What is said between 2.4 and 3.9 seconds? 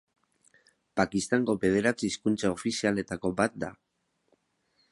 ofizialetako bat da.